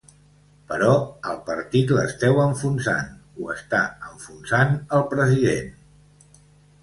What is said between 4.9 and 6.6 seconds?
el president.